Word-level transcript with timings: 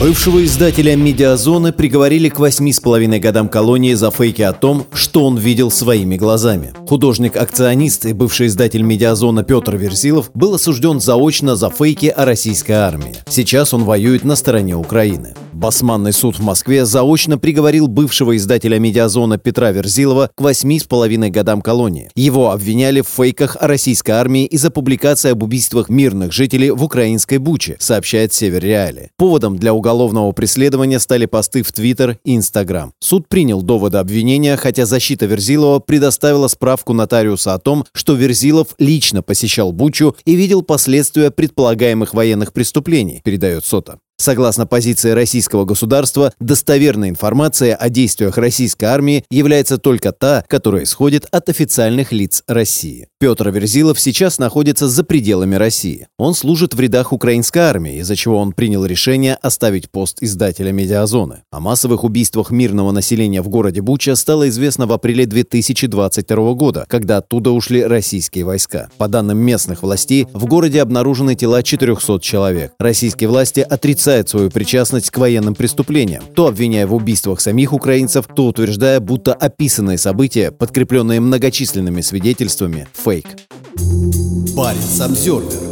Бывшего 0.00 0.42
издателя 0.42 0.96
«Медиазоны» 0.96 1.74
приговорили 1.74 2.30
к 2.30 2.38
восьми 2.38 2.72
с 2.72 2.80
половиной 2.80 3.20
годам 3.20 3.50
колонии 3.50 3.92
за 3.92 4.10
фейки 4.10 4.40
о 4.40 4.54
том, 4.54 4.86
что 4.94 5.26
он 5.26 5.36
видел 5.36 5.70
своими 5.70 6.16
глазами. 6.16 6.72
Художник-акционист 6.88 8.06
и 8.06 8.14
бывший 8.14 8.46
издатель 8.46 8.80
«Медиазона» 8.80 9.42
Петр 9.42 9.76
Верзилов 9.76 10.30
был 10.32 10.54
осужден 10.54 11.00
заочно 11.00 11.54
за 11.54 11.68
фейки 11.68 12.06
о 12.06 12.24
российской 12.24 12.72
армии. 12.72 13.14
Сейчас 13.28 13.74
он 13.74 13.84
воюет 13.84 14.24
на 14.24 14.36
стороне 14.36 14.74
Украины. 14.74 15.34
Басманный 15.52 16.14
суд 16.14 16.38
в 16.38 16.42
Москве 16.42 16.86
заочно 16.86 17.36
приговорил 17.36 17.86
бывшего 17.86 18.34
издателя 18.34 18.78
«Медиазона» 18.78 19.36
Петра 19.36 19.70
Верзилова 19.70 20.30
к 20.34 20.40
восьми 20.40 20.78
с 20.78 20.84
половиной 20.84 21.28
годам 21.28 21.60
колонии. 21.60 22.08
Его 22.14 22.52
обвиняли 22.52 23.02
в 23.02 23.08
фейках 23.08 23.58
о 23.60 23.66
российской 23.66 24.12
армии 24.12 24.46
из-за 24.46 24.70
публикации 24.70 25.32
об 25.32 25.42
убийствах 25.42 25.90
мирных 25.90 26.32
жителей 26.32 26.70
в 26.70 26.82
украинской 26.82 27.36
Буче, 27.36 27.76
сообщает 27.78 28.32
Север 28.32 28.62
Реали. 28.64 29.10
Поводом 29.18 29.58
для 29.58 29.74
уголовного 29.74 29.89
преследования 30.32 30.98
стали 30.98 31.26
посты 31.26 31.62
в 31.62 31.72
Твиттер 31.72 32.18
и 32.24 32.36
Инстаграм. 32.36 32.92
Суд 33.00 33.28
принял 33.28 33.62
доводы 33.62 33.98
обвинения, 33.98 34.56
хотя 34.56 34.86
защита 34.86 35.26
Верзилова 35.26 35.80
предоставила 35.80 36.48
справку 36.48 36.92
нотариуса 36.92 37.54
о 37.54 37.58
том, 37.58 37.84
что 37.92 38.14
Верзилов 38.14 38.68
лично 38.78 39.22
посещал 39.22 39.72
Бучу 39.72 40.16
и 40.24 40.34
видел 40.34 40.62
последствия 40.62 41.30
предполагаемых 41.30 42.14
военных 42.14 42.52
преступлений, 42.52 43.20
передает 43.24 43.64
Сота. 43.64 43.98
Согласно 44.20 44.66
позиции 44.66 45.12
российского 45.12 45.64
государства, 45.64 46.34
достоверной 46.40 47.08
информация 47.08 47.74
о 47.74 47.88
действиях 47.88 48.36
российской 48.36 48.84
армии 48.84 49.24
является 49.30 49.78
только 49.78 50.12
та, 50.12 50.44
которая 50.46 50.82
исходит 50.82 51.26
от 51.30 51.48
официальных 51.48 52.12
лиц 52.12 52.42
России. 52.46 53.08
Петр 53.18 53.48
Верзилов 53.48 53.98
сейчас 53.98 54.38
находится 54.38 54.88
за 54.88 55.04
пределами 55.04 55.54
России. 55.54 56.06
Он 56.18 56.34
служит 56.34 56.74
в 56.74 56.80
рядах 56.80 57.14
украинской 57.14 57.60
армии, 57.60 57.96
из-за 58.00 58.14
чего 58.14 58.36
он 58.36 58.52
принял 58.52 58.84
решение 58.84 59.38
оставить 59.40 59.90
пост 59.90 60.18
издателя 60.20 60.70
«Медиазоны». 60.70 61.42
О 61.50 61.60
массовых 61.60 62.04
убийствах 62.04 62.50
мирного 62.50 62.92
населения 62.92 63.40
в 63.40 63.48
городе 63.48 63.80
Буча 63.80 64.16
стало 64.16 64.50
известно 64.50 64.86
в 64.86 64.92
апреле 64.92 65.24
2022 65.24 66.52
года, 66.52 66.84
когда 66.88 67.18
оттуда 67.18 67.52
ушли 67.52 67.82
российские 67.82 68.44
войска. 68.44 68.90
По 68.98 69.08
данным 69.08 69.38
местных 69.38 69.82
властей, 69.82 70.26
в 70.34 70.44
городе 70.44 70.82
обнаружены 70.82 71.36
тела 71.36 71.62
400 71.62 72.20
человек. 72.20 72.74
Российские 72.78 73.30
власти 73.30 73.60
отрицают 73.60 74.09
отрицает 74.10 74.28
свою 74.28 74.50
причастность 74.50 75.10
к 75.10 75.18
военным 75.18 75.54
преступлениям, 75.54 76.24
то 76.34 76.48
обвиняя 76.48 76.86
в 76.86 76.94
убийствах 76.94 77.40
самих 77.40 77.72
украинцев, 77.72 78.26
то 78.34 78.46
утверждая, 78.46 78.98
будто 78.98 79.34
описанные 79.34 79.98
события, 79.98 80.50
подкрепленные 80.50 81.20
многочисленными 81.20 82.00
свидетельствами, 82.00 82.88
фейк. 82.92 83.26
Парень 84.56 85.00
Обзервер 85.00 85.69